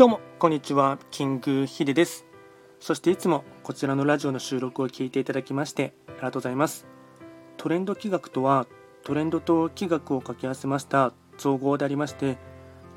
[0.00, 2.24] どうもこんにちはキングヒデです。
[2.78, 6.86] そしていつもこちらのラジオの収録を聞いていただきましてありがとうございます。
[7.58, 8.66] トレンド企画とは
[9.04, 12.38] トレンドと企画を掛け合わせました造語でありまして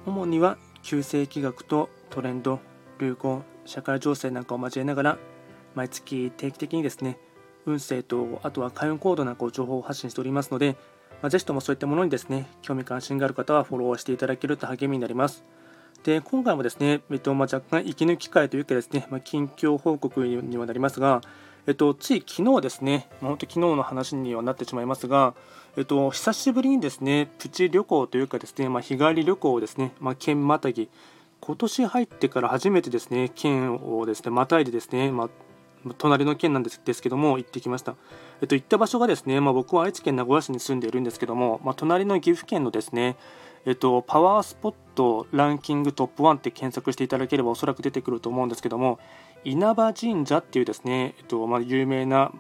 [0.06, 2.62] 主には旧世企画とトレンド
[3.02, 5.18] 流行社会情勢なんかを交えながら
[5.76, 7.18] 毎月定期的にですね
[7.66, 10.78] 運勢とあとは開運コードなんかを情報を発信しておりますので、
[11.22, 15.44] まあ、ぜひともそういったものにですね興味関心がある方はフォローしていただけると励みになります。
[16.04, 21.22] で今回もですね、えっとまあ、若干息抜き会というかですね、まあ、近況報告にはなりますが、
[21.66, 25.34] えっと、つい昨日ですね、まあ、本当昨日の話にはなってしまいますが、
[25.78, 30.90] えっと、久しぶりにですね、プチ旅行というかですね、まあ、日帰り旅行をですね、まあ、県またぎ、
[31.40, 35.30] 今年入ってから初めてですね、県をですね、またいでですね、まあ、
[35.98, 37.96] 隣の県なんですですけども行ってきました。
[38.42, 43.16] えっと、行った場所がですね、まあ、僕は愛知県名古屋市に住んでいるんですけども、まあ、隣の岐阜県のですね、
[43.66, 49.00] えっと、パワースポットランキングトップ1って検索していただければおそらく出てくると思うんですけども
[49.44, 52.32] 稲葉神社っていうですね、えっとまあ、有名な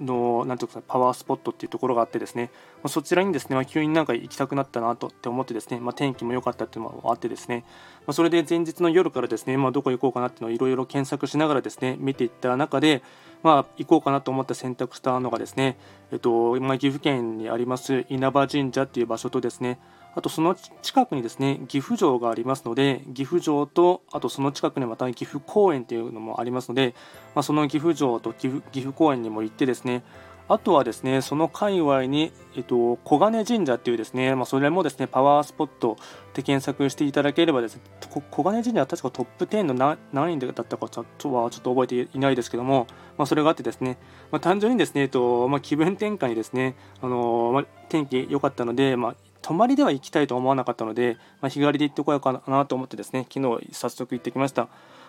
[0.00, 7.64] のなんていうかパワースポットっていうところがあってですね、まあ、そちらにですね、まあ、急になんか行きたくなったなとって思ってですね、まあ、天気も良かったっていうのもあってですね、
[8.00, 13.02] まあそれで前日の夜からですね、まどこ行こうかなっていうのをいろいろ検索しながらですね見ていった中で、
[13.42, 15.78] まあ、行こうかなと思って選択したのがですね、
[16.12, 19.78] えっとま岐阜県にあります稲葉神社っていう場所とですね
[20.16, 26.94] あとその近くにですね岐阜城がありますので岐阜城とあとその近くにまた岐阜公園というのもありますので、
[27.34, 30.02] まあ、その岐阜城と岐阜公園にも行ってですね
[30.48, 35.96] あとはですねその界隈に、えっと、小金神社っていうですね、まあ、それもですねパワースポット
[36.34, 37.82] で検索していただければですね
[38.30, 42.86] 小金神社は確かトップ10の何位だったかちょっとはちょっと覚えていないですけども、
[43.18, 43.98] まあ、それがあってですね、
[44.30, 49.14] まあ、単純にですね、えっとまあ、気分転換にですね、あのまあ、天気良かったので、まあ、
[49.46, 54.66] 泊まりでは行きたいと思わなかったので、まあ、日帰りで行ってこようかなと思ってですね昨日早速行ってきました。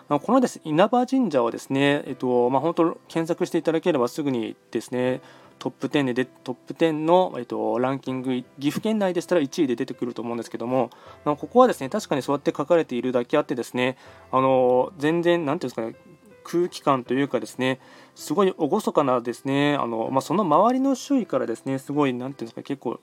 [0.08, 5.20] このです稲葉神社はですね、えっとまあ、本当検索していただければすぐにですね
[5.58, 10.90] トップ10でトップ10の、えっと、ランキング岐阜県内でしたら1位で出てくると思うんですけども、
[11.24, 13.98] まあ、ここはですね確かにそうやって書かれているだけあってですね
[14.30, 15.96] あの全然なんていうんですかね
[16.44, 17.80] 空気感というかですね
[18.14, 23.00] すごい厳かなですねあの、まあ、その周りの周囲からですねすごいなんていうんですか結構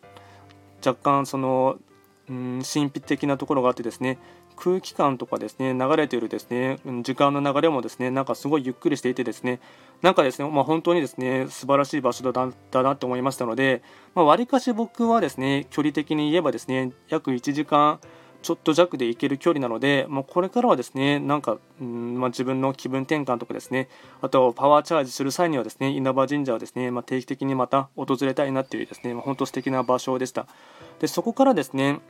[0.85, 1.77] 若干その、
[2.29, 4.17] うん、神秘的なところがあってですね
[4.55, 9.59] 空気感とかですね流れているですね時間の流れもですねなんかすごいゆっくりしていてですね
[10.01, 13.81] なんかですね、まあ、本当にですね素晴らしい場所だだなと思いましたので
[14.13, 17.99] わり、まあ、かし僕はですね距離的に言えばですね約1時間
[18.45, 23.89] ちょっと弱で行ける距離なので、まあ、これからはですねなんか、うんまあ、自分の気分転換とかですね
[24.21, 30.45] あとパワーチャージする際にはですね稲葉神社をですね、まあ、定期的にまた訪れたいなっていうですね、まあ、本当素敵な場所でした。
[30.99, 32.01] でそこからですね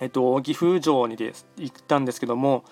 [0.00, 2.62] えっと、岐阜城にです行ったんですけども、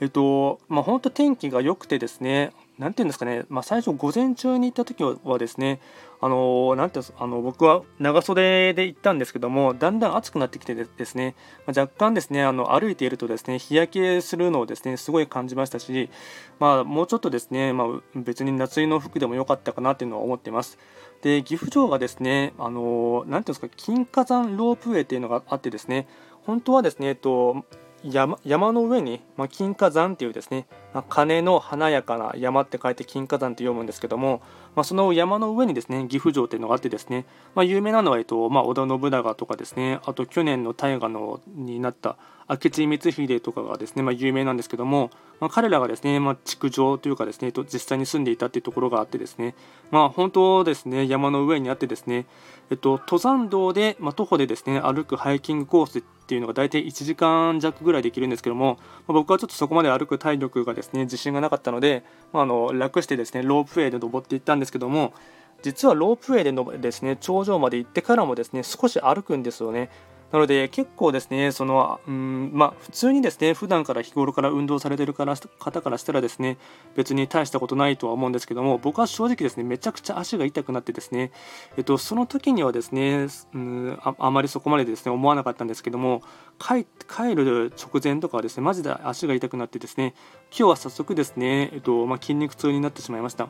[0.00, 5.80] えっとまあ、本当天気が良くてですねなんていうんですかね、まあ、最初午前中に行った時はですね、
[6.20, 11.34] あのなんてあの僕は長袖で行ったんですけども、だんだん暑くなってきてですね、
[11.66, 16.10] まあ、若干ですね、あの歩いているとですね、日焼けするのをですね、すごい感じましたし、
[16.58, 20.78] まあ、もうちょっとですね、まあ、別に夏の服でも良かったかなというのは思っています。
[21.22, 26.06] で、岐阜城がですね、あのなんていうんですか、金華山ロープウェイっていうのがあってですね、
[26.42, 27.64] 本当はですね、えっと、
[28.10, 34.42] 山山の上に、まあ、金華山っていうですね、まあ、鐘の華やかな山って書いて金華山って読むんですけども、
[34.74, 42.16] まあ、その山の上にですね岐阜城っていうのがあってですね、まあ、有名なのは、えっとまあ、織田信長とかですねあと去年の大河のになった
[42.48, 49.56] 明智光秀とかがですね、まあ、有名なんですけども、まあ、彼らがですね、まあ、築城というかですね実際に住んでいたっていうところがあってですね、
[49.90, 52.26] まあ、本当ですね山の上にあってですね、
[52.70, 65.14] えっと、登山道で、まあ、徒歩でですね歩くハイキングコースっていうのが大体1時間弱ぐらいできるんですけども、まあ、僕はちょっとそこまで歩く体力がですね自信がなかったので、まあ、あの楽してですねロープウェイで登っていったんですけども
[65.62, 69.88] 実はロープウェイでのですね頂上まで行ってからもですね少し歩くんですよね。
[70.32, 76.58] なので結構ですね、そのうんまあ、普通にですね普段から日頃から運動されている方からしたらですね
[76.96, 81.30] 別に大したことないとは思うんですけども僕は正直ですねめちゃくちゃ足が痛くなってですね、
[81.76, 86.22] えっと、その時にはですねうんああまりそこまでですね思わなかったんですけども
[86.58, 90.14] 帰帰る直前とかはですねマジで足が痛くなってですね
[90.50, 93.48] 今日は早速ですね、えっとまあ、筋肉痛になってしまいました。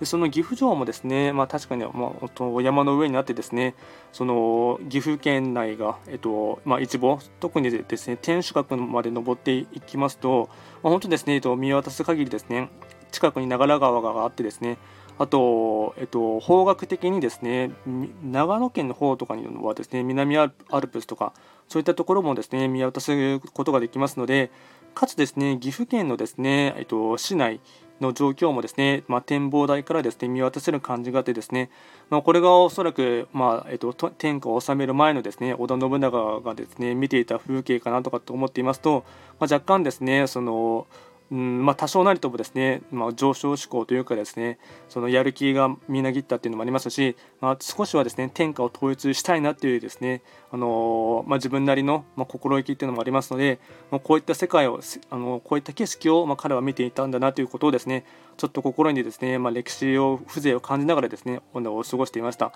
[0.00, 3.74] でその岐阜城もですね、まあ、確かに、まあ、山の上にあってですね
[4.12, 10.48] その岐阜県内が、えっとまあ、一望特にですね天守閣まで登っていきますと、
[10.82, 12.70] まあ、本当ですね、えっと、見渡す限りですね
[13.12, 14.78] 近くに長良川があってですね
[15.16, 17.70] あと、えっと、方角的にですね
[18.24, 21.32] 長野県の方とかにはですね南アルプスとか
[21.68, 24.50] そういったところもですね見渡すことができますので
[24.94, 27.60] かつですね岐阜県のですね、えっと、市内
[28.00, 31.70] の状況もですね、まあ、展望台からですね見渡せる感じがあってですね、
[32.10, 39.04] まあ、これがおそらく、まあえっと、天下を治める前のですね織田信長がですね見ていた風景かなとかと思っていますと、
[39.40, 40.86] まあ、若干ですねその
[41.30, 50.22] うんまあ、多少なりともですね、まあ、上昇志向というかですねそのやる気がみなぎったっていうのもありますし、まあ、少しはですね天下を統一したいなっていうですね、
[50.52, 53.58] あのまあ、自分なりの、まあ、心意気っていうのもありますので、
[53.90, 54.80] まあ、こういった世界を
[55.10, 58.04] あのこういった景色を、まあ、彼は見ていたんだなということをですね
[58.36, 62.52] ちょっと心にですね、まあ、歴史を風情を感じながらですね過ごしていました。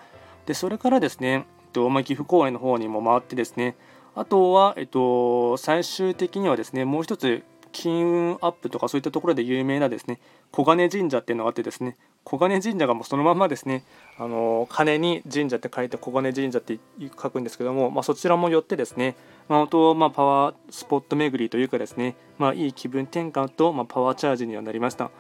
[0.46, 3.76] でそれからですね、えっとまあ、岐阜公園の方にも回ってですね
[4.14, 7.42] あとは、えっと、最終的にはですねもう一つ
[7.78, 10.18] 金運アップとかそういったところで有名なですね
[10.50, 13.84] 小金神社っていうのがあってですね小金神社がもうそのままですね
[14.18, 19.14] あの金に神社って書いて小金神社って書くんですけども、まあ、そちらもよってですね、
[19.48, 25.12] まあ、本当、まあ、パワースポット巡りというかですね、まあ、いい気分転換と、まあ、パワーチャージにはなりました。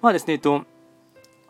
[0.00, 0.64] まあですね、えっと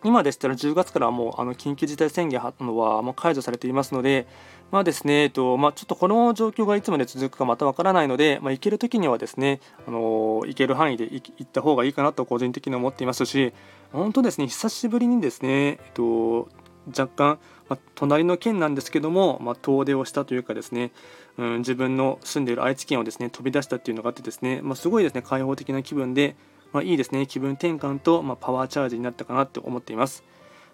[0.06, 4.28] 今でしたら10月からもうあの緊急事態宣言はもう解除されていますので、
[4.70, 13.52] まあですねえっとまあ、ちょっとこの状況がいつまで続くかまたわからないので、まあ、行けるときにはですね、あの行ける範囲で行った方がいいかなと個人的に思っていますし、
[13.92, 16.48] 本当ですね、久しぶりにですね、えっと、
[16.96, 17.38] 若干、
[17.68, 20.92] まあ、隣の県なんですけども、まあ、遠出をしたというかですね、
[21.36, 26.36] うん、自分の住んでいる愛知県をですね飛び出したっていうのがあってですね、まあ、すごいですね開放的な気分で、
[26.72, 30.24] まあ、いいですね気分転換と、まあ、パワーチャージになったかなと思っています。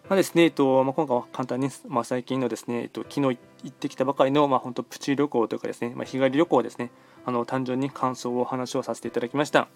[0.08, 6.90] まあですねえっとまあ、今回は簡単に、まあ、最近のですね、えっと、昨日行ってきたばかりの、まあ、本当プチ旅行というかですね、まあ、日帰り旅行ですね
[7.24, 9.68] あの単純に感想をお話をさせていただきました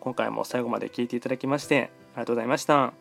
[0.00, 2.99] 今回も最後まで聞いていただきましてありがとうございました。